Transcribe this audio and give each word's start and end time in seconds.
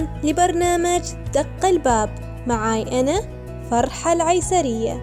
الآن 0.00 0.08
لبرنامج 0.22 1.02
دق 1.34 1.64
الباب 1.64 2.10
معاي 2.46 3.00
أنا 3.00 3.20
فرحة 3.70 4.12
العيسرية 4.12 5.02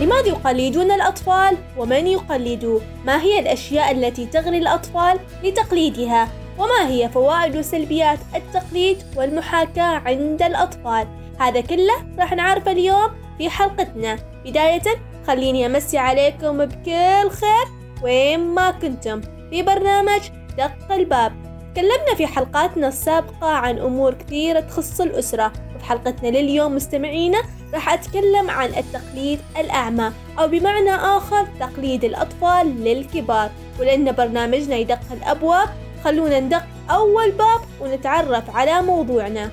لماذا 0.00 0.28
يقلدون 0.28 0.90
الأطفال؟ 0.90 1.56
ومن 1.76 2.06
يقلد؟ 2.06 2.82
ما 3.04 3.22
هي 3.22 3.38
الأشياء 3.38 3.90
التي 3.90 4.26
تغري 4.26 4.58
الأطفال 4.58 5.20
لتقليدها؟ 5.44 6.39
وما 6.60 6.88
هي 6.88 7.08
فوائد 7.08 7.56
وسلبيات 7.56 8.18
التقليد 8.34 9.02
والمحاكاة 9.16 10.02
عند 10.06 10.42
الأطفال؟ 10.42 11.06
هذا 11.40 11.60
كله 11.60 11.94
راح 12.18 12.32
نعرفه 12.32 12.72
اليوم 12.72 13.10
في 13.38 13.50
حلقتنا. 13.50 14.18
بداية 14.44 14.82
خليني 15.26 15.66
أمسي 15.66 15.98
عليكم 15.98 16.64
بكل 16.64 17.30
خير 17.30 17.66
وين 18.02 18.40
ما 18.40 18.70
كنتم 18.70 19.20
في 19.50 19.62
برنامج 19.62 20.20
دق 20.58 20.92
الباب. 20.92 21.32
تكلمنا 21.74 22.14
في 22.16 22.26
حلقاتنا 22.26 22.88
السابقة 22.88 23.48
عن 23.48 23.78
أمور 23.78 24.14
كثيرة 24.14 24.60
تخص 24.60 25.00
الأسرة 25.00 25.52
وفي 25.76 25.84
حلقتنا 25.84 26.28
لليوم 26.28 26.74
مستمعينا 26.74 27.42
راح 27.74 27.92
أتكلم 27.92 28.50
عن 28.50 28.68
التقليد 28.68 29.40
الأعمى 29.58 30.12
أو 30.38 30.48
بمعنى 30.48 30.94
آخر 30.94 31.46
تقليد 31.60 32.04
الأطفال 32.04 32.84
للكبار. 32.84 33.50
ولأن 33.80 34.12
برنامجنا 34.12 34.76
يدق 34.76 35.00
الأبواب 35.12 35.68
خلونا 36.04 36.40
ندق 36.40 36.62
أول 36.90 37.30
باب 37.30 37.60
ونتعرف 37.80 38.56
على 38.56 38.82
موضوعنا. 38.82 39.50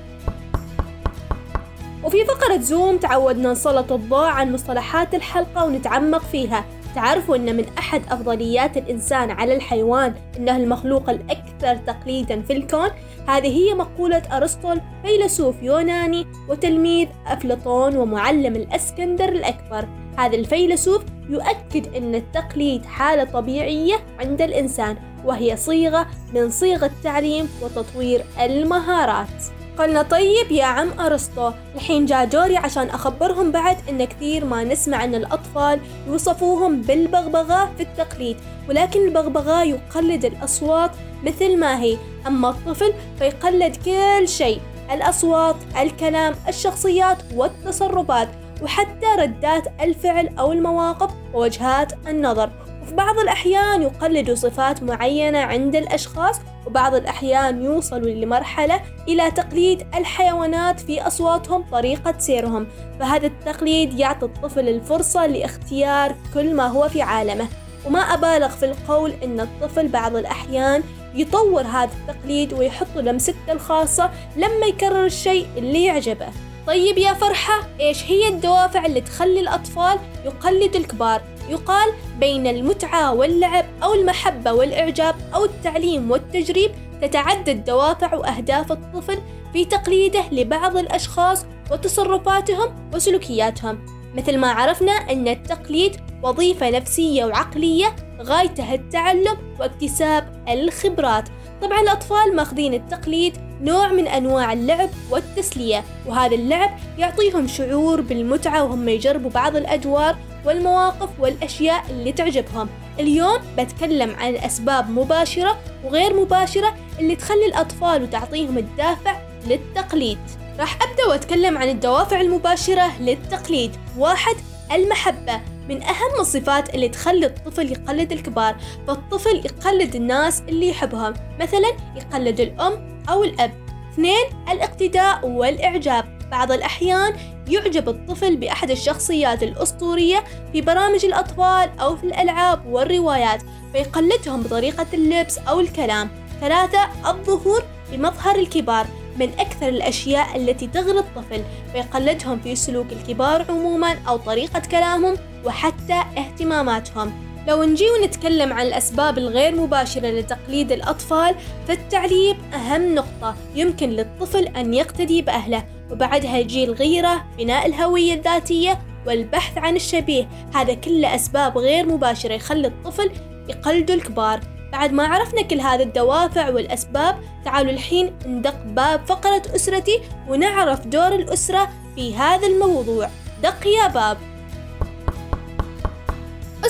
وفي 2.04 2.26
فقرة 2.26 2.58
زوم 2.58 2.98
تعودنا 2.98 3.52
نسلط 3.52 3.92
الضوء 3.92 4.26
عن 4.26 4.54
مصطلحات 4.54 5.16
الحلقة 5.16 5.66
ونتعمق 5.66 6.22
فيها. 6.22 6.66
تعرفوا 6.96 7.36
أن 7.36 7.58
من 7.58 7.66
أحد 7.78 8.02
أفضليات 8.10 8.78
الإنسان 8.78 9.32
على 9.32 9.56
الحيوان 9.56 10.14
أنه 10.38 10.58
المخلوق 10.58 11.10
الأكثر 11.10 11.76
تقليدا 11.76 12.42
في 12.42 12.54
الكون. 12.54 12.90
هذه 13.28 13.48
هي 13.48 13.74
مقولة 13.74 14.24
أرسطو 14.32 14.76
فيلسوف 15.04 15.56
يوناني 15.64 16.28
وتلميذ 16.50 17.08
أفلاطون 17.28 17.98
ومعلم 17.98 18.56
الأسكندر 18.56 19.30
الأكبر. 19.30 19.88
هذا 20.18 20.36
الفيلسوف 20.36 21.04
يؤكد 21.30 21.96
أن 21.96 22.16
التقليد 22.16 22.86
حالة 22.86 23.24
طبيعية 23.24 23.96
عند 24.20 24.42
الإنسان. 24.42 24.98
وهي 25.26 25.58
صيغة 25.58 26.08
من 26.34 26.50
صيغ 26.50 26.86
التعليم 26.86 27.50
وتطوير 27.62 28.26
المهارات. 28.40 29.44
قلنا 29.78 30.02
طيب 30.02 30.52
يا 30.52 30.66
عم 30.66 31.00
أرسطو 31.00 31.52
الحين 31.76 32.06
جاء 32.06 32.26
دوري 32.26 32.58
عشان 32.58 32.90
أخبرهم 32.90 33.52
بعد 33.52 33.78
إن 33.90 34.06
كثير 34.06 34.46
ما 34.46 34.64
نسمع 34.64 35.04
أن 35.04 35.16
الأطفال 35.16 35.80
يوصفوهم 36.08 36.82
بالبغبغاء 36.82 37.72
في 37.78 37.84
التقليد 37.84 38.38
ولكن 38.70 39.08
البغبغاء 39.08 39.70
يقلد 39.70 40.26
الأصوات 40.26 40.92
مثل 41.24 41.60
ما 41.60 41.82
هي 41.82 41.98
أما 42.28 42.50
الطفل 42.50 42.94
فيقلد 43.20 43.76
كل 43.76 44.28
شيء 44.28 44.62
الأصوات 44.92 45.56
الكلام 45.82 46.36
الشخصيات 46.48 47.18
والتصرفات 47.36 48.30
وحتى 48.62 49.08
ردات 49.20 49.64
الفعل 49.82 50.30
أو 50.40 50.52
المواقف 50.52 51.12
ووجهات 51.34 51.94
النظر. 52.08 52.50
وفي 52.88 52.96
بعض 52.96 53.20
الأحيان 53.20 53.82
يقلد 53.82 54.32
صفات 54.32 54.84
معينة 54.84 55.38
عند 55.38 55.76
الأشخاص 55.76 56.36
وبعض 56.68 56.96
الأحيان 56.96 57.64
يوصلوا 57.64 58.10
لمرحلة 58.10 58.82
إلى 59.08 59.32
تقليد 59.32 59.88
الحيوانات 59.96 60.80
في 60.80 61.08
أصواتهم 61.08 61.66
طريقة 61.72 62.16
سيرهم. 62.18 62.68
فهذا 63.00 63.28
التقليد 63.28 64.00
يعطي 64.00 64.26
الطفل 64.26 64.70
الفرصة 64.70 65.26
لاختيار 65.26 66.16
كل 66.34 66.54
ما 66.54 66.68
هو 66.68 66.90
في 66.90 67.02
عالمه. 67.02 67.48
وما 67.86 68.00
أبالغ 68.00 68.50
في 68.50 68.66
القول 68.66 69.14
أن 69.24 69.40
الطفل 69.40 69.88
بعض 69.88 70.16
الأحيان 70.16 70.84
يطور 71.16 71.62
هذا 71.62 71.92
التقليد 71.94 72.54
ويحط 72.54 72.98
لمسته 72.98 73.52
الخاصة 73.52 74.12
لما 74.36 74.66
يكرر 74.66 75.06
الشيء 75.06 75.48
اللي 75.58 75.86
يعجبه. 75.86 76.28
طيب 76.68 76.98
يا 76.98 77.14
فرحة 77.14 77.68
إيش 77.80 78.04
هي 78.04 78.28
الدوافع 78.28 78.86
اللي 78.86 79.02
تخلي 79.02 79.40
الأطفال 79.40 80.00
يقلدوا 80.26 80.80
الكبار؟ 80.80 81.22
يقال 81.50 81.94
بين 82.20 82.48
المتعة 82.48 83.14
واللعب 83.14 83.66
أو 83.84 83.94
المحبة 83.94 84.54
والإعجاب 84.54 85.16
أو 85.36 85.46
التعليم 85.46 86.12
والتجريب 86.12 86.72
تتعدد 87.02 87.64
دوافع 87.64 88.16
وأهداف 88.16 88.72
الطفل 88.72 89.18
في 89.54 89.66
تقليده 89.66 90.24
لبعض 90.32 90.78
الأشخاص 90.78 91.46
وتصرفاتهم 91.72 92.90
وسلوكياتهم. 92.94 93.86
مثل 94.16 94.38
ما 94.38 94.52
عرفنا 94.52 94.92
أن 94.92 95.28
التقليد 95.28 95.96
وظيفة 96.24 96.70
نفسية 96.70 97.26
وعقلية 97.26 97.96
غايتها 98.22 98.76
التعلم 98.76 99.38
واكتساب 99.60 100.44
الخبرات. 100.50 101.30
طبعا 101.62 101.82
الأطفال 101.82 102.36
ماخذين 102.36 102.74
التقليد 102.74 103.47
نوع 103.62 103.92
من 103.92 104.08
أنواع 104.08 104.54
اللعب 104.54 104.90
والتسلية 105.12 105.84
وهذا 106.06 106.36
اللعب 106.36 106.70
يعطيهم 106.98 107.48
شعور 107.48 108.02
بالمتعة 108.02 108.64
وهم 108.64 108.90
يجربوا 108.90 109.30
بعض 109.30 109.56
الأدوار 109.56 110.16
والمواقف 110.46 111.10
والأشياء 111.20 111.86
اللي 111.90 112.12
تعجبهم. 112.12 112.70
اليوم 113.00 113.38
بتكلم 113.58 114.16
عن 114.16 114.36
أسباب 114.36 114.90
مباشرة 114.90 115.58
وغير 115.84 116.22
مباشرة 116.22 116.76
اللي 117.00 117.16
تخلي 117.16 117.46
الأطفال 117.46 118.04
وتعطيهم 118.04 118.58
الدافع 118.58 119.20
للتقليد. 119.48 120.18
راح 120.60 120.78
أبدأ 120.82 121.06
وأتكلم 121.08 121.58
عن 121.58 121.70
الدوافع 121.70 122.22
المباشرة 122.22 123.02
للتقليد. 123.02 123.72
واحد 123.98 124.36
المحبة 124.72 125.42
من 125.70 125.84
أهم 125.84 126.20
الصفات 126.20 126.76
اللي 126.76 126.90
تخلي 126.90 127.26
الطفل 127.26 127.72
يقلد 127.72 128.12
الكبار 128.12 128.56
فالطفل 128.88 129.36
يقلد 129.46 129.96
الناس 129.96 130.42
اللي 130.50 130.70
يحبهم. 130.70 131.14
مثلا 131.40 131.74
يقلد 131.96 132.40
الأم 132.40 132.97
أو 133.10 133.24
الأب. 133.24 133.52
اثنين 133.94 134.26
الاقتداء 134.52 135.28
والإعجاب. 135.28 136.18
بعض 136.32 136.52
الأحيان 136.52 137.14
يعجب 137.48 137.90
الطفل 137.90 138.36
بأحد 138.36 138.72
الشخصيات 138.72 139.44
الأسطورية 139.44 140.24
في 140.54 140.62
برامج 140.62 141.06
الأطفال 141.06 141.80
أو 141.80 141.96
في 141.96 142.04
الألعاب 142.04 142.66
والروايات 142.66 143.42
فيقلدهم 143.74 144.42
بطريقة 144.42 144.86
اللبس 144.94 145.38
أو 145.38 145.60
الكلام. 145.60 146.10
ثلاثة 146.42 147.10
الظهور 147.10 147.64
بمظهر 147.92 148.36
الكبار 148.36 148.86
من 149.20 149.30
أكثر 149.40 149.68
الأشياء 149.68 150.36
التي 150.36 150.68
تغري 150.68 151.00
الطفل. 151.00 151.44
فيقلدهم 151.74 152.40
في 152.40 152.56
سلوك 152.56 152.88
الكبار 152.92 153.46
عموما 153.50 153.96
أو 154.08 154.18
طريقة 154.18 154.60
كلامهم 154.60 155.16
وحتى 155.46 156.04
اهتماماتهم. 156.18 157.27
لو 157.48 157.64
نجي 157.64 157.86
ونتكلم 157.92 158.54
عن 158.54 158.66
الأسباب 158.66 159.18
الغير 159.18 159.56
مباشرة 159.56 160.08
لتقليد 160.08 160.72
الأطفال 160.72 161.36
فالتعليم 161.68 162.38
أهم 162.54 162.96
نقطة 162.96 163.36
يمكن 163.56 163.90
للطفل 163.90 164.48
أن 164.48 164.74
يقتدي 164.74 165.22
بأهله 165.22 165.66
وبعدها 165.92 166.38
يجي 166.38 166.64
الغيرة 166.64 167.26
بناء 167.38 167.66
الهوية 167.66 168.14
الذاتية 168.14 168.80
والبحث 169.06 169.58
عن 169.58 169.76
الشبيه. 169.76 170.30
هذا 170.56 170.74
كله 170.74 171.16
أسباب 171.16 171.58
غير 171.58 171.86
مباشرة 171.86 172.34
يخلي 172.34 172.68
الطفل 172.68 173.12
يقلد 173.50 173.92
الكبار. 173.92 174.40
بعد 174.72 174.94
ما 174.94 175.08
عرفنا 175.08 175.42
كل 175.42 175.60
هذه 175.60 175.84
الدوافع 175.84 176.50
والأسباب 176.50 177.18
تعالوا 177.46 177.72
الحين 177.72 178.14
ندق 178.26 178.64
باب 178.66 179.06
فقرة 179.06 179.42
أسرتي 179.56 180.02
ونعرف 180.30 180.88
دور 180.88 181.16
الأسرة 181.16 181.70
في 181.96 182.16
هذا 182.16 182.48
الموضوع. 182.48 183.10
دق 183.44 183.68
يا 183.68 183.88
باب. 183.88 184.18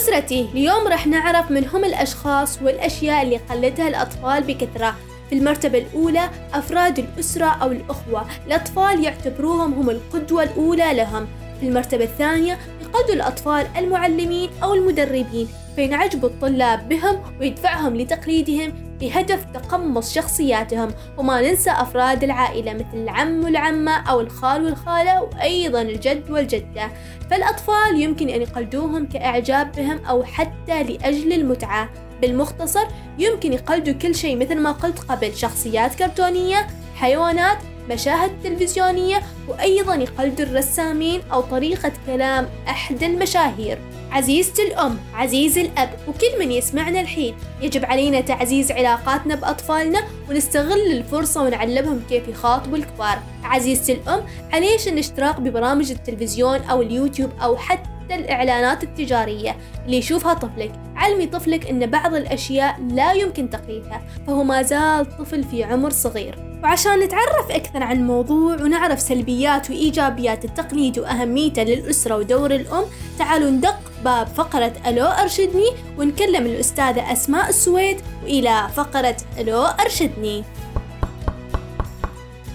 أسرتي 0.07 0.49
اليوم 0.53 0.87
راح 0.87 1.07
نعرف 1.07 1.51
من 1.51 1.67
هم 1.67 1.85
الأشخاص 1.85 2.61
والأشياء 2.61 3.23
اللي 3.23 3.37
قلدها 3.37 3.87
الأطفال 3.87 4.43
بكثرة. 4.43 4.95
في 5.29 5.35
المرتبة 5.35 5.77
الأولى 5.77 6.29
أفراد 6.53 6.99
الأسرة 6.99 7.45
أو 7.45 7.71
الأخوة. 7.71 8.25
الأطفال 8.47 9.03
يعتبروهم 9.03 9.73
هم 9.73 9.89
القدوة 9.89 10.43
الأولى 10.43 10.93
لهم. 10.93 11.27
في 11.59 11.67
المرتبة 11.67 12.03
الثانية 12.03 12.57
يقلدوا 12.81 13.15
الأطفال 13.15 13.67
المعلمين 13.77 14.49
أو 14.63 14.73
المدربين. 14.73 15.47
فينعجب 15.75 16.25
الطلاب 16.25 16.89
بهم 16.89 17.21
ويدفعهم 17.39 17.95
لتقليدهم 17.97 18.86
بهدف 19.01 19.45
تقمص 19.53 20.13
شخصياتهم 20.13 20.91
وما 21.17 21.41
ننسى 21.41 21.71
أفراد 21.71 22.23
العائلة 22.23 22.73
مثل 22.73 22.93
العم 22.93 23.43
والعمة 23.43 23.91
أو 23.91 24.21
الخال 24.21 24.65
والخالة 24.65 25.21
وأيضا 25.21 25.81
الجد 25.81 26.31
والجدة. 26.31 26.91
فالأطفال 27.29 28.01
يمكن 28.01 28.29
أن 28.29 28.41
يقلدوهم 28.41 29.05
كإعجاب 29.05 29.71
بهم 29.71 30.05
أو 30.05 30.23
حتى 30.23 30.83
لأجل 30.83 31.33
المتعة. 31.33 31.89
بالمختصر 32.21 32.85
يمكن 33.19 33.53
يقلدوا 33.53 33.93
كل 33.93 34.15
شيء 34.15 34.37
مثل 34.37 34.59
ما 34.59 34.71
قلت 34.71 34.99
قبل 34.99 35.35
شخصيات 35.35 35.95
كرتونية 35.95 36.67
حيوانات 36.95 37.57
مشاهد 37.89 38.31
تلفزيونية 38.43 39.21
وأيضا 39.47 39.95
يقلدوا 39.95 40.45
الرسامين 40.45 41.21
أو 41.33 41.41
طريقة 41.41 41.91
كلام 42.05 42.49
أحد 42.67 43.03
المشاهير. 43.03 43.79
عزيزتي 44.11 44.67
الأم 44.67 44.97
عزيز 45.13 45.57
الأب 45.57 45.89
وكل 46.07 46.39
من 46.39 46.51
يسمعنا 46.51 47.01
الحين. 47.01 47.35
يجب 47.61 47.85
علينا 47.85 48.21
تعزيز 48.21 48.71
علاقاتنا 48.71 49.35
بأطفالنا 49.35 50.03
ونستغل 50.29 50.91
الفرصة 50.91 51.43
ونعلمهم 51.43 52.01
كيف 52.09 52.27
يخاطبوا 52.27 52.77
الكبار. 52.77 53.19
عزيزتي 53.43 53.93
الأم 53.93 54.23
عليش 54.53 54.87
الاشتراك 54.87 55.39
ببرامج 55.39 55.91
التلفزيون 55.91 56.59
أو 56.59 56.81
اليوتيوب 56.81 57.31
أو 57.41 57.57
حتى 57.57 58.15
الإعلانات 58.15 58.83
التجارية؟ 58.83 59.57
اللي 59.85 59.97
يشوفها 59.97 60.33
طفلك. 60.33 60.71
علمي 60.95 61.25
طفلك 61.25 61.69
أن 61.69 61.85
بعض 61.85 62.13
الأشياء 62.13 62.79
لا 62.91 63.13
يمكن 63.13 63.49
تقليدها 63.49 64.01
فهو 64.27 64.43
ما 64.43 64.61
زال 64.61 65.17
طفل 65.17 65.43
في 65.43 65.63
عمر 65.63 65.89
صغير. 65.89 66.46
وعشان 66.63 66.99
نتعرف 66.99 67.51
أكثر 67.51 67.83
عن 67.83 67.97
الموضوع 67.97 68.55
ونعرف 68.55 68.99
سلبيات 69.01 69.69
وإيجابيات 69.69 70.45
التقليد 70.45 70.99
وأهميته 70.99 71.63
للأسرة 71.63 72.15
ودور 72.15 72.51
الأم 72.51 72.83
تعالوا 73.19 73.49
ندق 73.49 73.79
باب 74.05 74.27
فقرة 74.27 74.73
ألو 74.87 75.05
أرشدني 75.05 75.69
ونكلم 75.97 76.45
الأستاذة 76.45 77.11
أسماء 77.13 77.49
السويد 77.49 77.97
وإلى 78.23 78.67
فقرة 78.75 79.17
ألو 79.39 79.61
أرشدني. 79.65 80.43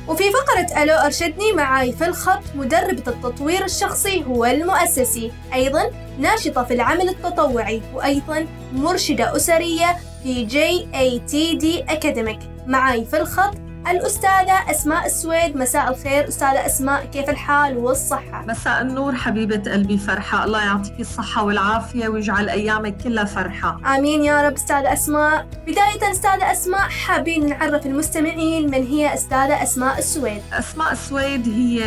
وفي 0.09 0.25
فقرة 0.31 0.83
ألو 0.83 0.95
أرشدني 0.95 1.53
معاي 1.53 1.93
في 1.93 2.07
الخط 2.07 2.43
مدربة 2.55 3.03
التطوير 3.13 3.65
الشخصي 3.65 4.25
والمؤسسي 4.25 5.33
أيضا 5.55 5.91
ناشطة 6.19 6.65
في 6.65 6.75
العمل 6.75 7.09
التطوعي 7.09 7.83
وأيضا 7.95 8.47
مرشدة 8.73 9.37
أسرية 9.37 9.97
في 10.23 10.45
GATD 10.45 11.83
Academic 11.83 12.39
معاي 12.67 13.05
في 13.05 13.17
الخط 13.21 13.55
الأستاذة 13.91 14.71
أسماء 14.71 15.07
السويد 15.07 15.57
مساء 15.57 15.91
الخير. 15.91 16.29
أستاذة 16.29 16.67
أسماء 16.67 17.05
كيف 17.05 17.31
الحال 17.31 17.79
والصحة؟ 17.79 18.45
مساء 18.49 18.83
النور 18.83 19.15
حبيبة 19.15 19.73
قلبي 19.73 19.99
فرحة. 19.99 20.45
الله 20.45 20.65
يعطيك 20.65 21.01
الصحة 21.01 21.45
والعافية 21.45 22.09
ويجعل 22.09 22.49
أيامك 22.49 22.97
كلها 22.97 23.25
فرحة. 23.25 23.79
آمين 23.97 24.23
يا 24.25 24.43
رب. 24.43 24.53
أستاذة 24.53 24.93
أسماء 24.93 25.47
بداية 25.67 26.13
أستاذة 26.13 26.53
أسماء 26.53 26.81
حابين 26.81 27.49
نعرف 27.49 27.87
المستمعين 27.87 28.71
من 28.71 28.87
هي 28.87 29.15
أستاذة 29.15 29.63
أسماء 29.63 29.99
السويد. 29.99 30.43
أسماء 30.53 30.93
السويد 30.93 31.49
هي 31.49 31.85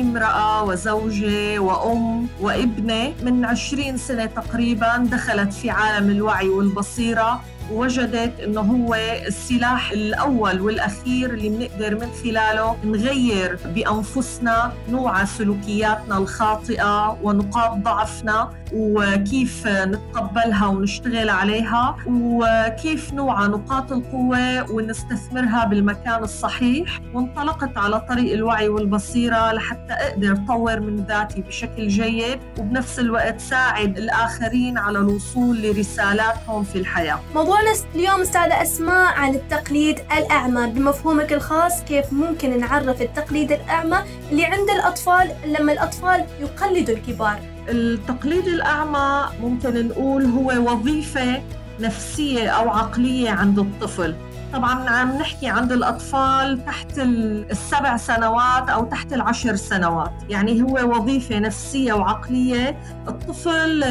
امرأة 0.00 0.64
وزوجة 0.64 1.58
وأم 1.58 2.26
وابنة 2.40 3.12
من 3.22 3.44
عشرين 3.44 3.96
سنة 3.96 4.26
تقريبا 4.26 4.96
دخلت 4.96 5.52
في 5.52 5.70
عالم 5.70 6.10
الوعي 6.10 6.48
والبصيرة. 6.48 7.40
وجدت 7.72 8.40
إنه 8.40 8.60
هو 8.60 8.94
السلاح 9.26 9.90
الأول 9.90 10.60
والأخير 10.60 11.30
اللي 11.30 11.48
بنقدر 11.48 11.94
من 11.94 12.08
خلاله 12.24 12.76
نغير 12.84 13.58
بأنفسنا 13.74 14.72
نوع 14.88 15.24
سلوكياتنا 15.24 16.18
الخاطئة 16.18 17.18
ونقاط 17.22 17.72
ضعفنا 17.78 18.50
وكيف 18.72 19.66
نتقبلها 19.66 20.66
ونشتغل 20.66 21.30
عليها 21.30 21.96
وكيف 22.06 23.12
نوعى 23.12 23.48
نقاط 23.48 23.92
القوة 23.92 24.70
ونستثمرها 24.72 25.64
بالمكان 25.64 26.22
الصحيح 26.22 27.00
وانطلقت 27.14 27.78
على 27.78 28.00
طريق 28.00 28.32
الوعي 28.32 28.68
والبصيرة 28.68 29.52
لحتى 29.52 29.92
أقدر 29.92 30.36
طور 30.48 30.80
من 30.80 31.04
ذاتي 31.04 31.40
بشكل 31.42 31.88
جيد 31.88 32.38
وبنفس 32.58 32.98
الوقت 32.98 33.40
ساعد 33.40 33.98
الآخرين 33.98 34.78
على 34.78 34.98
الوصول 34.98 35.62
لرسالاتهم 35.62 36.64
في 36.64 36.78
الحياة. 36.78 37.20
موضوعنا 37.58 37.78
اليوم 37.94 38.20
أستاذة 38.20 38.62
أسماء 38.62 39.14
عن 39.14 39.34
التقليد 39.34 39.98
الأعمى. 40.18 40.66
بمفهومك 40.66 41.32
الخاص 41.32 41.84
كيف 41.84 42.12
ممكن 42.12 42.60
نعرف 42.60 43.02
التقليد 43.02 43.52
الأعمى 43.52 43.98
اللي 44.30 44.44
عند 44.44 44.70
الأطفال 44.70 45.30
لما 45.46 45.72
الأطفال 45.72 46.24
يقلدوا 46.40 46.94
الكبار؟ 46.94 47.38
التقليد 47.68 48.46
الأعمى 48.46 49.28
ممكن 49.40 49.88
نقول 49.88 50.24
هو 50.24 50.72
وظيفة 50.72 51.42
نفسية 51.80 52.48
أو 52.48 52.70
عقلية 52.70 53.30
عند 53.30 53.58
الطفل. 53.58 54.14
طبعا 54.52 54.90
عم 54.90 55.18
نحكي 55.18 55.46
عند 55.46 55.72
الأطفال 55.72 56.64
تحت 56.64 56.98
السبع 56.98 57.96
سنوات 57.96 58.68
أو 58.68 58.84
تحت 58.84 59.12
العشر 59.12 59.56
سنوات. 59.56 60.12
يعني 60.28 60.62
هو 60.62 60.96
وظيفة 60.96 61.38
نفسية 61.38 61.92
وعقلية 61.92 62.78
الطفل 63.08 63.84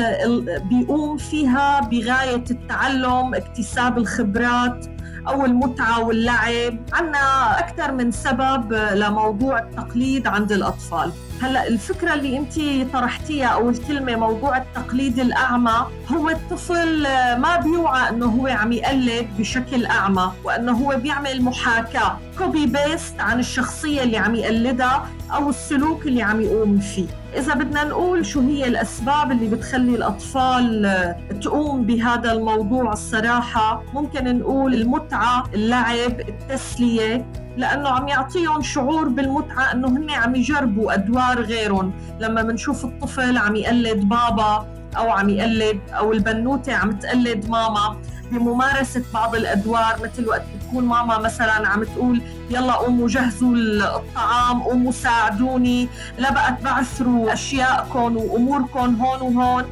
بيقوم 0.70 1.18
فيها 1.18 1.80
بغاية 1.80 2.44
التعلم 2.52 3.36
اكتساب 3.36 3.98
الخبرات 3.98 4.86
أو 5.28 5.46
المتعة 5.46 6.00
واللعب 6.04 6.78
عنا 6.94 7.60
أكثر 7.60 7.92
من 7.92 8.12
سبب 8.12 8.74
لموضوع 8.74 9.60
التقليد 9.60 10.28
عند 10.28 10.52
الأطفال. 10.52 11.12
هلأ 11.42 11.68
الفكرة 11.68 12.14
اللي 12.14 12.38
أنت 12.38 12.54
طرحتيها 12.94 13.48
أو 13.48 13.70
الكلمة 13.70 14.16
موضوع 14.16 14.58
التقليد 14.58 15.20
الأعمى 15.20 15.86
هو 16.08 16.30
الطفل 16.30 17.02
ما 17.38 17.60
بيوعى 17.64 18.10
إنه 18.10 18.26
هو 18.26 18.48
عم 18.48 18.72
يقلد 18.72 19.28
بشكل 19.40 19.86
أعمى 19.86 20.32
وإنه 20.44 20.72
هو 20.72 20.96
بيعمل 20.98 21.42
محاكاة 21.42 22.18
copy 22.38 22.66
paste 22.66 23.20
عن 23.20 23.40
الشخصية 23.40 24.04
اللي 24.04 24.18
عم 24.18 24.36
يقلدها 24.36 25.08
أو 25.34 25.50
السلوك 25.50 26.06
اللي 26.08 26.22
عم 26.24 26.42
يقوم 26.42 26.80
فيه. 26.80 27.08
إذا 27.38 27.54
بدنا 27.54 27.84
نقول 27.84 28.26
شو 28.26 28.42
هي 28.42 28.68
الأسباب 28.68 29.32
اللي 29.32 29.48
بتخلي 29.48 29.96
الأطفال 29.96 31.16
تقوم 31.42 31.84
بهذا 31.84 32.32
الموضوع 32.32 32.94
الصراحة 32.94 33.84
ممكن 33.94 34.40
نقول 34.40 34.74
المتعة 34.74 35.44
اللعب 35.54 36.20
التسلية 36.20 37.26
لأنه 37.58 37.90
عم 37.90 38.08
يعطيهم 38.08 38.62
شعور 38.62 39.08
بالمتعة 39.08 39.72
إنه 39.74 39.88
هن 39.88 40.10
عم 40.12 40.36
يجربوا 40.36 40.94
أدوار 40.94 41.42
غيرهم. 41.42 41.94
لما 42.20 42.42
بنشوف 42.42 42.86
الطفل 42.86 43.38
عم 43.38 43.56
يقلد 43.56 44.00
بابا 44.10 44.66
أو 44.98 45.10
عم 45.10 45.30
يقلد 45.30 45.80
أو 45.90 46.14
البنوتة 46.14 46.74
عم 46.74 46.92
تقلد 46.92 47.50
ماما 47.50 47.98
بممارسة 48.32 49.04
بعض 49.14 49.36
الأدوار 49.36 49.96
مثل 50.04 50.28
وقت 50.28 50.42
بتكون 50.56 50.86
ماما 50.86 51.18
مثلا 51.18 51.68
عم 51.68 51.84
تقول 51.84 52.22
يلا 52.50 52.74
قوموا 52.74 53.08
جهزوا 53.08 53.56
الطعام 53.56 54.64
قوموا 54.64 54.92
ساعدوني. 54.92 55.90
لا 56.18 56.34
بقى 56.34 56.58
تبعثروا 56.60 57.34
أشياءكم 57.34 58.18
وأموركم 58.18 58.96
هون 58.96 59.22
وهون. 59.22 59.64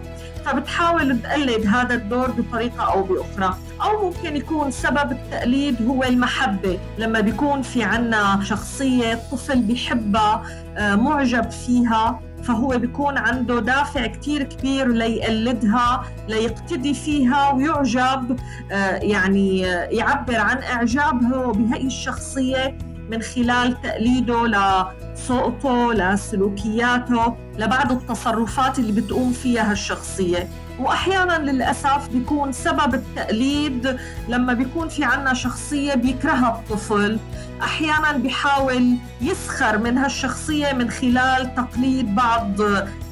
فبتحاول 0.46 1.22
تقلد 1.22 1.66
هذا 1.68 1.94
الدور 1.94 2.32
بطريقة 2.32 2.84
أو 2.94 3.04
بأخرى. 3.04 3.58
أو 3.82 4.06
ممكن 4.10 4.36
يكون 4.36 4.72
سبب 4.72 5.12
التقليد 5.12 5.88
هو 5.88 6.04
المحبة. 6.04 6.80
لما 6.98 7.20
بيكون 7.20 7.62
في 7.62 7.84
عنا 7.84 8.40
شخصية 8.44 9.14
الطفل 9.14 9.62
بيحبها 9.62 10.44
آه، 10.78 10.96
معجب 10.96 11.52
فيها 11.52 12.20
فهو 12.46 12.68
بيكون 12.78 13.18
عنده 13.18 13.60
دافع 13.60 14.08
كتير 14.08 14.44
كبير 14.44 14.88
ليقلدها 14.88 16.04
ليقتدي 16.28 16.94
فيها 16.94 17.52
ويعجب 17.52 18.40
آه، 18.72 18.96
يعني 18.96 19.60
يعبر 19.92 20.36
عن 20.36 20.58
إعجابه 20.58 21.52
بهي 21.54 21.88
الشخصية 21.88 22.78
من 23.12 23.22
خلال 23.22 23.82
تقليده 23.82 24.48
لصوته 24.48 25.94
لسلوكياته 25.94 27.36
لبعض 27.58 27.92
التصرفات 27.92 28.80
اللي 28.80 29.02
بتقوم 29.02 29.32
فيها 29.32 29.72
هالشخصية. 29.72 30.48
وأحيانا 30.80 31.52
للأسف 31.52 32.10
بيكون 32.10 32.52
سبب 32.52 32.94
التقليد 32.94 33.98
لما 34.28 34.54
بيكون 34.54 34.90
في 34.90 35.04
عنا 35.04 35.34
شخصية 35.34 35.94
بيكرهها 35.94 36.50
الطفل. 36.60 37.20
أحيانا 37.62 38.12
بيحاول 38.12 38.96
يسخر 39.22 39.78
من 39.78 39.98
هالشخصية 39.98 40.74
من 40.74 40.90
خلال 40.90 41.56
تقليد 41.56 42.16
بعض 42.16 42.62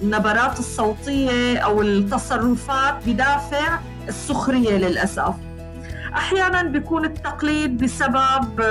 النبرات 0.02 0.60
الصوتية 0.60 1.58
أو 1.58 1.82
التصرفات 1.82 2.96
بدافع 3.08 3.80
السخرية 4.08 4.78
للأسف. 4.78 5.34
أحيانا 6.16 6.64
بيكون 6.64 7.06
التقليد 7.06 7.84
بسبب 7.84 8.62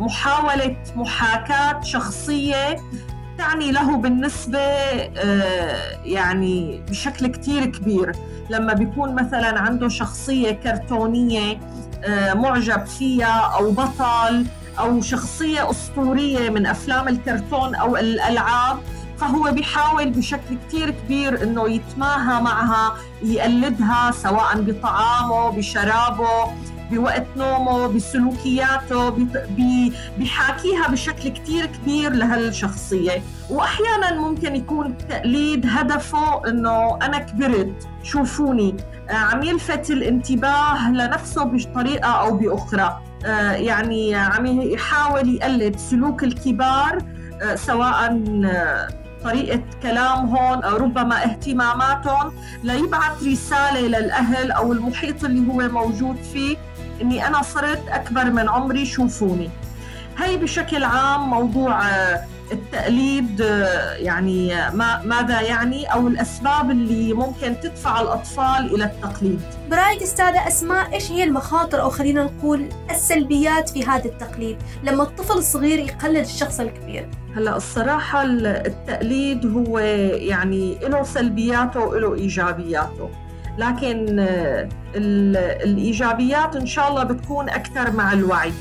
محاولة 0.00 0.76
محاكاة 0.96 1.80
شخصية 1.80 2.76
تعني 3.38 3.72
له 3.72 3.96
بالنسبة 3.96 4.58
آه، 4.58 5.98
يعني 6.04 6.82
بشكل 6.88 7.26
كتير 7.26 7.64
كبير. 7.66 8.12
لما 8.50 8.72
بيكون 8.72 9.14
مثلا 9.14 9.60
عنده 9.60 9.88
شخصية 9.88 10.50
كرتونية 10.50 11.58
آه، 12.04 12.34
معجب 12.34 12.86
فيها 12.86 13.52
أو 13.58 13.70
بطل 13.70 14.46
أو 14.78 15.00
شخصية 15.00 15.70
أسطورية 15.70 16.50
من 16.50 16.66
أفلام 16.66 17.08
الكرتون 17.08 17.74
أو 17.74 17.96
الألعاب 17.96 18.78
فهو 19.18 19.52
بيحاول 19.52 20.10
بشكل 20.10 20.58
كتير 20.68 20.90
كبير 20.90 21.42
إنه 21.42 21.68
يتماهى 21.70 22.42
معها 22.42 22.94
يقلدها 23.22 24.10
سواء 24.10 24.60
بطعامه 24.60 25.50
بشرابه. 25.50 26.52
بوقت 26.94 27.26
نومه 27.36 27.86
بسلوكياته 27.86 29.10
بيحاكيها 30.18 30.88
بشكل 30.88 31.28
كتير 31.28 31.66
كبير 31.66 32.12
لهالشخصية. 32.12 33.22
وأحيانا 33.50 34.20
ممكن 34.20 34.56
يكون 34.56 34.86
التقليد 34.86 35.66
هدفه 35.68 36.48
أنه 36.48 36.98
أنا 37.02 37.18
كبرت. 37.18 37.88
شوفوني. 38.02 38.76
آه، 39.10 39.14
عم 39.14 39.42
يلفت 39.42 39.90
الانتباه 39.90 40.90
لنفسه 40.90 41.44
بطريقة 41.44 42.10
أو 42.10 42.36
بأخرى. 42.36 43.00
آه، 43.26 43.52
يعني 43.52 44.14
عم 44.14 44.46
يحاول 44.46 45.34
يقلد 45.34 45.76
سلوك 45.76 46.24
الكبار 46.24 46.98
آه، 47.42 47.54
سواء 47.54 48.22
طريقة 49.24 49.62
كلامهم 49.82 50.62
أو 50.62 50.76
ربما 50.76 51.24
اهتماماتهم 51.24 52.32
ليبعث 52.62 53.22
رسالة 53.26 53.80
للأهل 53.80 54.52
أو 54.52 54.72
المحيط 54.72 55.24
اللي 55.24 55.52
هو 55.52 55.68
موجود 55.68 56.16
فيه. 56.32 56.56
إني 57.00 57.26
أنا 57.26 57.42
صرت 57.42 57.88
أكبر 57.88 58.24
من 58.24 58.48
عمري 58.48 58.86
شوفوني 58.86 59.50
هي 60.18 60.36
بشكل 60.36 60.84
عام 60.84 61.30
موضوع 61.30 61.88
آه، 61.88 62.24
التقليد 62.52 63.40
آه، 63.40 63.94
يعني 63.94 64.54
آه، 64.54 64.70
ما 64.70 65.02
ماذا 65.02 65.40
يعني 65.40 65.92
أو 65.92 66.08
الأسباب 66.08 66.70
اللي 66.70 67.12
ممكن 67.12 67.60
تدفع 67.62 68.00
الأطفال 68.00 68.74
إلى 68.74 68.84
التقليد. 68.84 69.40
برأيك 69.70 70.02
أستاذة 70.02 70.48
أسماء 70.48 70.92
إيش 70.92 71.12
هي 71.12 71.24
المخاطر 71.24 71.80
أو 71.80 71.90
خلينا 71.90 72.24
نقول 72.24 72.68
السلبيات 72.90 73.68
في 73.68 73.86
هذا 73.86 74.04
التقليد 74.04 74.56
لما 74.82 75.02
الطفل 75.02 75.38
الصغير 75.38 75.78
يقلد 75.78 76.24
الشخص 76.24 76.60
الكبير؟ 76.60 77.08
هلا 77.36 77.56
الصراحة 77.56 78.22
التقليد 78.22 79.46
هو 79.46 79.78
يعني 79.78 80.78
له 80.82 81.02
سلبياته 81.02 81.80
وله 81.80 82.14
إيجابياته. 82.14 83.23
لكن 83.58 84.26
الإيجابيات 85.64 86.56
إن 86.56 86.66
شاء 86.66 86.88
الله 86.88 87.04
بتكون 87.04 87.48
أكثر 87.48 87.92
مع 87.92 88.12
الوعي. 88.12 88.52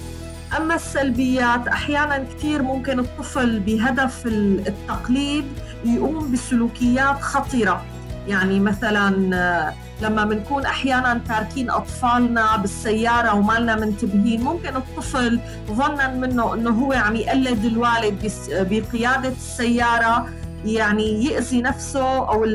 أما 0.57 0.75
السلبيات 0.75 1.67
أحيانا 1.67 2.17
كثير 2.17 2.62
ممكن 2.62 3.00
الطفل 3.00 3.59
بهدف 3.59 4.25
التقليد 4.27 5.45
يقوم 5.85 6.31
بسلوكيات 6.31 7.21
خطرة 7.21 7.83
يعني 8.27 8.59
مثلا 8.59 9.35
آه، 9.35 9.73
لما 10.01 10.25
بنكون 10.25 10.65
أحيانا 10.65 11.21
تاركين 11.27 11.69
أطفالنا 11.69 12.57
بالسيارة 12.57 13.33
وما 13.33 13.59
لنا 13.59 13.75
منتبهين 13.75 14.41
ممكن 14.43 14.75
الطفل 14.75 15.39
ظنا 15.71 16.07
منه 16.07 16.53
إنه 16.53 16.69
هو 16.69 16.93
عم 16.93 17.15
يقلد 17.15 17.65
الوالد 17.65 18.31
بقيادة 18.50 19.29
السيارة 19.29 20.29
يعني 20.65 21.25
يأذي 21.25 21.62
نفسه 21.62 22.17
أو 22.29 22.46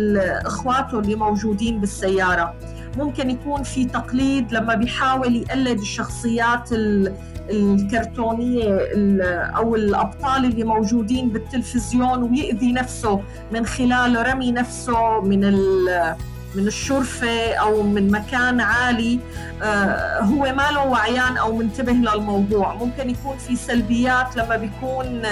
اخواته 0.46 0.98
اللي 0.98 1.14
موجودين 1.14 1.80
بالسيارة. 1.80 2.54
ممكن 2.98 3.30
يكون 3.30 3.62
في 3.62 3.84
تقليد 3.84 4.52
لما 4.52 4.74
بيحاول 4.74 5.36
يقلد 5.36 5.78
الشخصيات 5.78 6.68
الكرتونية 7.50 8.78
أو 9.56 9.74
الأبطال 9.74 10.44
اللي 10.44 10.64
موجودين 10.64 11.28
بالتلفزيون 11.28 12.22
ويأذي 12.22 12.72
نفسه 12.72 13.20
من 13.52 13.66
خلال 13.66 14.26
رمي 14.26 14.52
نفسه 14.52 15.20
من 15.20 15.44
من 16.54 16.66
الشرفة 16.66 17.54
أو 17.54 17.82
من 17.82 18.10
مكان 18.10 18.60
عالي 18.60 19.20
آه، 19.62 20.20
هو 20.20 20.42
ما 20.42 20.70
له 20.70 20.86
وعيان 20.86 21.36
أو 21.36 21.56
منتبه 21.56 21.92
للموضوع. 21.92 22.74
ممكن 22.74 23.10
يكون 23.10 23.38
في 23.38 23.56
سلبيات 23.56 24.36
لما 24.36 24.56
بيكون 24.56 25.22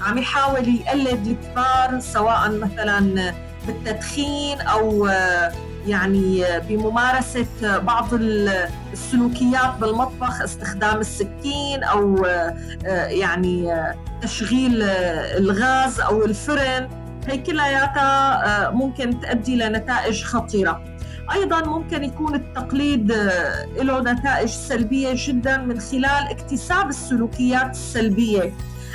عم 0.00 0.18
يحاول 0.18 0.68
يقلد 0.68 1.26
الكبار 1.26 2.00
سواء 2.00 2.50
مثلا 2.50 3.32
بالتدخين 3.66 4.60
أو 4.60 5.06
آه، 5.06 5.52
يعني 5.86 6.44
بممارسة 6.68 7.78
بعض 7.78 8.08
السلوكيات 8.12 9.74
بالمطبخ 9.80 10.42
استخدام 10.42 11.00
السكين 11.00 11.82
أو 11.82 12.24
آه، 12.24 12.54
يعني 13.06 13.84
تشغيل 14.22 14.82
الغاز 14.82 16.00
أو 16.00 16.24
الفرن. 16.24 17.05
هي 17.26 17.38
كلياتها 17.38 18.44
آه، 18.66 18.70
ممكن 18.70 19.20
تؤدي 19.20 19.56
لنتائج 19.56 20.22
خطيرة. 20.24 20.82
أيضا 21.32 21.60
ممكن 21.60 22.04
يكون 22.04 22.34
التقليد 22.34 23.12
آه، 23.12 23.66
له 23.82 24.00
نتائج 24.00 24.48
سلبية 24.48 25.10
جدا 25.14 25.56
من 25.56 25.80
خلال 25.80 26.30
اكتساب 26.30 26.88
السلوكيات 26.88 27.70
السلبية. 27.70 28.52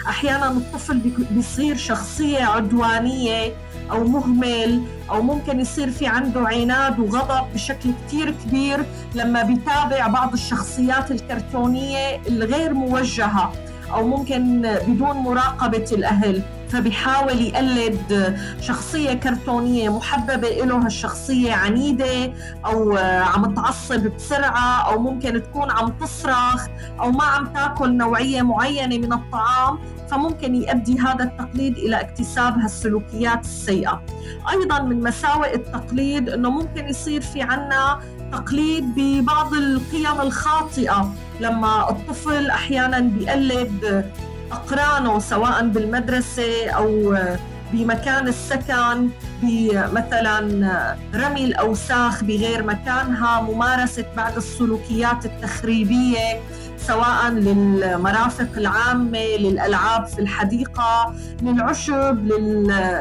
أحيانا 0.07 0.51
الطفل 0.51 0.97
بيصير 1.31 1.77
شخصية 1.77 2.43
عدوانية 2.43 3.53
أو 3.91 4.03
مهمل 4.03 4.81
أو 5.09 5.21
ممكن 5.21 5.59
يصير 5.59 5.91
في 5.91 6.07
عنده 6.07 6.47
عناد 6.47 6.99
وغضب 6.99 7.53
بشكل 7.53 7.89
كثير 8.07 8.31
كبير 8.31 8.85
لما 9.15 9.43
بيتابع 9.43 10.07
بعض 10.07 10.33
الشخصيات 10.33 11.11
الكرتونية 11.11 12.21
الغير 12.27 12.73
موجهة. 12.73 13.53
أو 13.93 14.07
ممكن 14.07 14.61
بدون 14.87 15.17
مراقبة 15.17 15.85
الأهل 15.91 16.41
فبيحاول 16.69 17.41
يقلد 17.41 18.37
شخصية 18.61 19.13
كرتونية 19.13 19.97
محببة 19.97 20.49
له 20.49 20.85
هالشخصية 20.85 21.53
عنيدة 21.53 22.33
أو 22.65 22.97
عم 22.97 23.53
تعصب 23.53 24.07
بسرعة 24.15 24.91
أو 24.91 24.99
ممكن 24.99 25.43
تكون 25.43 25.71
عم 25.71 25.89
تصرخ 25.89 26.67
أو 26.99 27.11
ما 27.11 27.23
عم 27.23 27.47
تاكل 27.47 27.97
نوعية 27.97 28.41
معينة 28.41 28.97
من 28.97 29.13
الطعام 29.13 29.79
فممكن 30.11 30.55
يؤدي 30.55 30.99
هذا 30.99 31.23
التقليد 31.23 31.77
إلى 31.77 32.01
اكتساب 32.01 32.57
هالسلوكيات 32.57 33.45
السيئة. 33.45 34.01
أيضا 34.51 34.81
من 34.81 35.03
مساوئ 35.03 35.55
التقليد 35.55 36.29
أنه 36.29 36.49
ممكن 36.49 36.89
يصير 36.89 37.21
في 37.21 37.41
عنا 37.41 37.99
تقليد 38.31 38.85
ببعض 38.95 39.53
القيم 39.53 40.21
الخاطئة. 40.21 41.13
لما 41.41 41.89
الطفل 41.89 42.49
أحيانا 42.49 42.99
بيقلد 42.99 44.05
أقرانه 44.51 45.19
سواء 45.19 45.67
بالمدرسة 45.67 46.69
أو 46.69 47.17
بمكان 47.73 48.27
السكن 48.27 49.09
بمثلا 49.43 50.39
رمي 51.15 51.45
الأوساخ 51.45 52.23
بغير 52.23 52.63
مكانها 52.63 53.41
ممارسة 53.41 54.05
بعض 54.17 54.37
السلوكيات 54.37 55.25
التخريبية 55.25 56.41
سواء 56.77 57.29
للمرافق 57.29 58.49
العامة 58.57 59.19
للألعاب 59.39 60.05
في 60.05 60.19
الحديقة 60.21 61.15
للعشب 61.41 62.25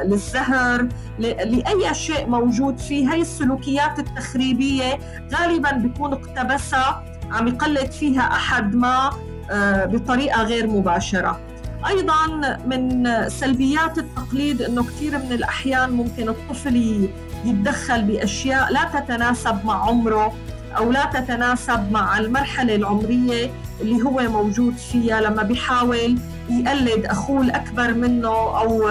للزهر 0.04 0.88
لأي 1.18 1.94
شيء 1.94 2.26
موجود 2.26 2.78
فيه. 2.78 3.12
هي 3.14 3.20
السلوكيات 3.20 3.98
التخريبية 3.98 4.98
غالبا 5.34 5.72
بيكون 5.72 6.12
اقتبسها 6.12 7.09
عم 7.32 7.48
يقلد 7.48 7.90
فيها 7.90 8.22
أحد 8.22 8.74
ما 8.74 9.10
آه، 9.50 9.84
بطريقة 9.84 10.42
غير 10.42 10.66
مباشرة. 10.66 11.40
أيضا 11.86 12.26
من 12.66 13.08
سلبيات 13.28 13.98
التقليد 13.98 14.62
إنه 14.62 14.84
كثير 14.84 15.18
من 15.18 15.32
الأحيان 15.32 15.90
ممكن 15.90 16.28
الطفل 16.28 17.08
يتدخل 17.44 18.02
بأشياء 18.02 18.72
لا 18.72 19.00
تتناسب 19.00 19.64
مع 19.64 19.88
عمره 19.88 20.32
أو 20.76 20.92
لا 20.92 21.04
تتناسب 21.04 21.92
مع 21.92 22.18
المرحلة 22.18 22.74
العمرية 22.74 23.50
اللي 23.80 24.02
هو 24.02 24.20
موجود 24.20 24.76
فيها 24.76 25.20
لما 25.20 25.42
بيحاول 25.42 26.18
يقلد 26.50 27.06
أخوه 27.06 27.40
الأكبر 27.42 27.94
منه 27.94 28.28
أو 28.28 28.90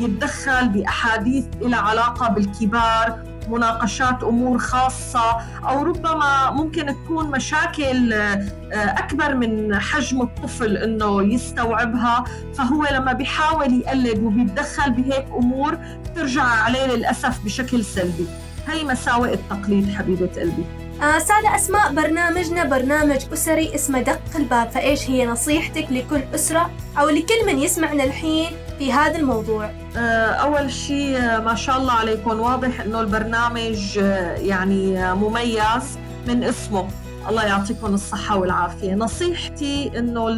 يتدخل 0.00 0.68
بأحاديث 0.68 1.44
لها 1.60 1.78
علاقة 1.80 2.28
بالكبار 2.28 3.18
مناقشات 3.50 4.22
أمور 4.22 4.58
خاصة 4.58 5.36
أو 5.68 5.82
ربما 5.82 6.50
ممكن 6.50 6.86
تكون 6.86 7.30
مشاكل 7.30 8.12
آه، 8.12 8.46
أكبر 8.72 9.34
من 9.34 9.80
حجم 9.80 10.22
الطفل 10.22 10.76
إنه 10.76 11.22
يستوعبها. 11.22 12.24
فهو 12.54 12.86
لما 12.92 13.12
بيحاول 13.12 13.72
يقلد 13.72 14.18
وبيتدخل 14.18 14.92
بهيك 14.92 15.26
أمور 15.36 15.78
ترجع 16.14 16.42
عليه 16.42 16.86
للأسف 16.86 17.44
بشكل 17.44 17.84
سلبي. 17.84 18.26
هي 18.68 18.84
مساوئ 18.84 19.34
التقليد 19.34 19.94
حبيبة 19.94 20.30
قلبي. 20.36 20.64
آه 21.02 21.18
سادة 21.18 21.54
أسماء 21.56 21.92
برنامجنا 21.94 22.64
برنامج 22.64 23.18
أسري 23.32 23.74
اسمه 23.74 24.00
دق 24.02 24.20
الباب 24.36 24.70
فإيش 24.70 25.10
هي 25.10 25.26
نصيحتك 25.26 25.86
لكل 25.90 26.20
أسرة 26.34 26.70
أو 26.98 27.08
لكل 27.08 27.46
من 27.46 27.58
يسمعنا 27.58 28.04
الحين 28.04 28.46
في 28.78 28.92
هذا 28.92 29.16
الموضوع؟ 29.18 29.70
آه 29.96 30.26
أول 30.30 30.72
شيء 30.72 31.16
آه، 31.18 31.38
ما 31.38 31.54
شاء 31.54 31.78
الله 31.78 31.92
عليكم. 31.92 32.40
واضح 32.40 32.80
أنه 32.80 33.00
البرنامج 33.00 33.98
آه، 33.98 34.34
يعني 34.36 35.14
مميز 35.14 35.98
من 36.28 36.44
اسمه. 36.44 36.88
الله 37.28 37.42
يعطيكم 37.44 37.94
الصحة 37.94 38.36
والعافية. 38.36 38.94
نصيحتي 38.94 39.90
أنه 39.98 40.28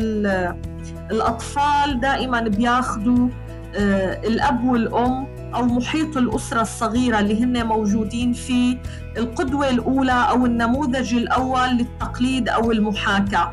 الأطفال 1.10 2.00
دائما 2.00 2.40
بياخذوا 2.40 3.28
الأب 4.24 4.64
والأم 4.64 5.29
أو 5.54 5.64
محيط 5.64 6.16
الأسرة 6.16 6.60
الصغيرة 6.60 7.20
اللي 7.20 7.44
هن 7.44 7.66
موجودين 7.66 8.32
فيه 8.32 8.78
القدوة 9.16 9.70
الأولى 9.70 10.26
أو 10.30 10.46
النموذج 10.46 11.14
الأول 11.14 11.68
للتقليد 11.68 12.48
أو 12.48 12.72
المحاكاة. 12.72 13.52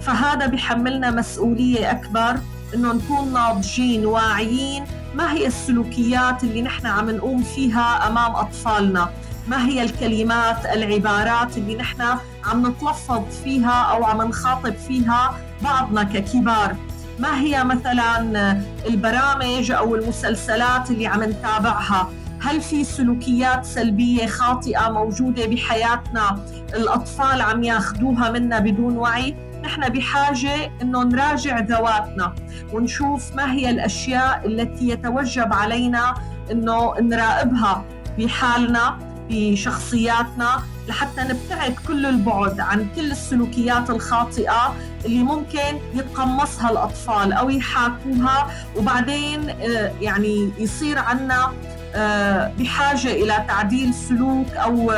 فهذا 0.00 0.46
بحملنا 0.46 1.10
مسؤولية 1.10 1.90
أكبر 1.90 2.36
إنه 2.74 2.92
نكون 2.92 3.32
ناضجين 3.32 4.06
واعيين 4.06 4.84
ما 5.14 5.32
هي 5.32 5.46
السلوكيات 5.46 6.44
اللي 6.44 6.62
نحن 6.62 6.86
عم 6.86 7.10
نقوم 7.10 7.42
فيها 7.42 8.08
أمام 8.08 8.36
أطفالنا. 8.36 9.10
ما 9.48 9.66
هي 9.66 9.82
الكلمات 9.82 10.66
العبارات 10.66 11.58
اللي 11.58 11.76
نحن 11.76 12.02
عم 12.44 12.66
نتلفظ 12.66 13.22
فيها 13.44 13.82
أو 13.82 14.04
عم 14.04 14.22
نخاطب 14.22 14.74
فيها 14.74 15.34
بعضنا 15.62 16.02
ككبار. 16.02 16.76
ما 17.18 17.40
هي 17.40 17.64
مثلا 17.64 18.62
البرامج 18.86 19.70
أو 19.70 19.94
المسلسلات 19.94 20.90
اللي 20.90 21.06
عم 21.06 21.22
نتابعها؟ 21.22 22.10
هل 22.40 22.60
في 22.60 22.84
سلوكيات 22.84 23.64
سلبية 23.64 24.26
خاطئة 24.26 24.90
موجودة 24.90 25.46
بحياتنا 25.46 26.38
الأطفال 26.74 27.40
عم 27.40 27.62
ياخذوها 27.62 28.30
منا 28.30 28.58
بدون 28.58 28.96
وعي؟ 28.96 29.36
نحن 29.64 29.88
بحاجة 29.88 30.72
إنه 30.82 31.02
نراجع 31.02 31.58
ذواتنا 31.58 32.34
ونشوف 32.72 33.34
ما 33.36 33.52
هي 33.52 33.70
الأشياء 33.70 34.46
التي 34.46 34.88
يتوجب 34.88 35.52
علينا 35.52 36.14
إنه 36.50 36.94
نراقبها 37.00 37.84
بحالنا. 38.18 39.13
بشخصياتنا 39.30 40.62
لحتى 40.88 41.20
نبتعد 41.20 41.74
كل 41.88 42.06
البعد 42.06 42.60
عن 42.60 42.86
كل 42.96 43.10
السلوكيات 43.10 43.90
الخاطئة 43.90 44.74
اللي 45.04 45.22
ممكن 45.22 45.78
يتقمصها 45.94 46.70
الأطفال 46.70 47.32
أو 47.32 47.50
يحاكوها. 47.50 48.50
وبعدين 48.76 49.50
آه، 49.50 49.92
يعني 50.00 50.50
يصير 50.58 50.98
عنا 50.98 51.52
آه، 51.94 52.52
بحاجة 52.58 53.12
إلى 53.12 53.44
تعديل 53.48 53.94
سلوك 53.94 54.50
أو 54.50 54.92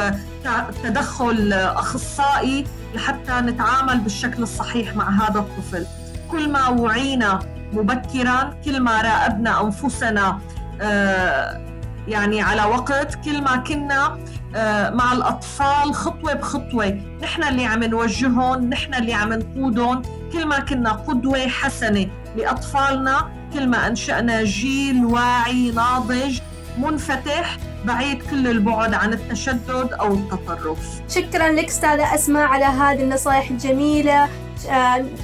تدخل 0.82 1.52
أخصائي 1.52 2.64
لحتى 2.94 3.32
نتعامل 3.32 4.00
بالشكل 4.00 4.42
الصحيح 4.42 4.96
مع 4.96 5.10
هذا 5.10 5.38
الطفل. 5.38 5.86
كل 6.30 6.50
ما 6.52 6.68
وعينا 6.68 7.38
مبكرا 7.72 8.54
كل 8.64 8.80
ما 8.80 9.02
راقبنا 9.02 9.62
أنفسنا 9.64 10.38
آه، 10.80 11.60
يعني 12.08 12.42
على 12.42 12.64
وقت 12.64 13.14
كل 13.24 13.42
ما 13.42 13.56
كنا 13.56 14.18
آه، 14.56 14.90
مع 14.90 15.12
الأطفال 15.12 15.94
خطوة 15.94 16.34
بخطوة. 16.34 17.00
نحن 17.22 17.42
اللي 17.44 17.64
عم 17.64 17.84
نوجههم 17.84 18.70
نحن 18.70 18.94
اللي 18.94 19.14
عم 19.14 19.32
نقودهم. 19.32 20.02
كل 20.32 20.46
ما 20.46 20.58
كنا 20.58 20.92
قدوة 20.92 21.48
حسنة 21.48 22.06
لأطفالنا 22.36 23.28
كل 23.54 23.68
ما 23.68 23.86
أنشأنا 23.86 24.44
جيل 24.44 25.04
واعي 25.04 25.70
ناضج 25.70 26.38
منفتح 26.78 27.56
بعيد 27.84 28.22
كل 28.22 28.46
البعد 28.48 28.94
عن 28.94 29.12
التشدد 29.12 29.92
أو 30.00 30.14
التطرف. 30.14 30.78
شكرا 31.08 31.48
لك 31.48 31.64
أستاذة 31.68 32.14
أسماء 32.14 32.42
على 32.42 32.64
هذه 32.64 33.02
النصائح 33.02 33.50
الجميلة. 33.50 34.28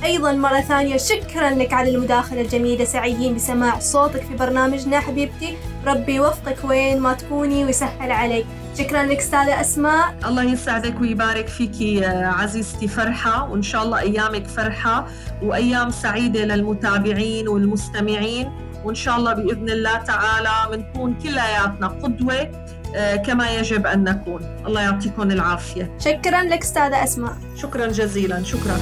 أيضا 0.04 0.32
مرة 0.32 0.60
ثانية 0.60 0.96
شكرا 0.96 1.50
لك 1.50 1.72
على 1.72 1.94
المداخلة 1.94 2.40
الجميلة 2.40 2.84
سعيدين 2.84 3.34
بسماع 3.34 3.78
صوتك 3.78 4.22
في 4.22 4.36
برنامجنا 4.36 5.00
حبيبتي. 5.00 5.56
ربي 5.86 6.14
يوفقك 6.14 6.64
وين 6.64 7.00
ما 7.00 7.12
تكوني 7.12 7.64
ويسهل 7.64 8.12
عليك. 8.12 8.46
شكرا 8.78 9.02
لك 9.02 9.18
أستاذة 9.18 9.60
أسماء. 9.60 10.14
الله 10.26 10.42
يسعدك 10.42 11.00
ويبارك 11.00 11.48
فيك 11.48 12.04
عزيزتي 12.04 12.88
فرحة 12.88 13.50
وإن 13.50 13.62
شاء 13.62 13.82
الله 13.82 13.98
أيامك 13.98 14.46
فرحة 14.46 15.06
وأيام 15.42 15.90
سعيدة 15.90 16.44
للمتابعين 16.44 17.48
والمستمعين. 17.48 18.52
وإن 18.84 18.94
شاء 18.94 19.16
الله 19.16 19.32
بإذن 19.32 19.70
الله 19.70 19.96
تعالى 19.96 20.76
بنكون 20.76 21.14
كلياتنا 21.14 21.86
قدوة 21.86 22.50
آه، 22.96 23.16
كما 23.16 23.50
يجب 23.50 23.86
أن 23.86 24.04
نكون. 24.04 24.40
الله 24.66 24.80
يعطيكم 24.80 25.30
العافية. 25.30 25.96
شكرا 25.98 26.42
لك 26.42 26.62
أستاذة 26.62 27.04
أسماء. 27.04 27.36
شكرا 27.56 27.86
جزيلا 27.86 28.42
شكرا. 28.42 28.76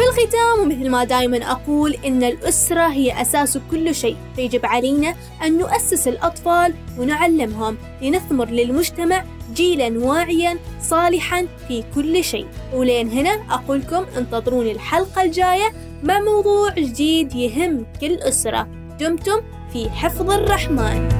وفي 0.00 0.08
الختام 0.08 0.60
ومثل 0.62 0.90
ما 0.90 1.04
دائما 1.04 1.50
أقول 1.50 1.96
إن 2.06 2.22
الأسرة 2.22 2.86
هي 2.86 3.22
أساس 3.22 3.58
كل 3.70 3.94
شيء. 3.94 4.16
فيجب 4.36 4.66
علينا 4.66 5.14
أن 5.44 5.58
نؤسس 5.58 6.08
الأطفال 6.08 6.74
ونعلمهم 6.98 7.76
لنثمر 8.02 8.48
للمجتمع 8.48 9.24
جيلا 9.54 9.98
واعيا 9.98 10.58
صالحا 10.82 11.46
في 11.68 11.84
كل 11.94 12.24
شيء. 12.24 12.46
ولين 12.74 13.10
هنا 13.10 13.30
أقولكم 13.50 14.06
انتظروني 14.16 14.72
الحلقة 14.72 15.22
الجاية 15.22 15.72
مع 16.02 16.20
موضوع 16.20 16.74
جديد 16.74 17.34
يهم 17.34 17.86
كل 18.00 18.14
أسرة. 18.14 18.68
دمتم 19.00 19.40
في 19.72 19.90
حفظ 19.90 20.30
الرحمن. 20.30 21.19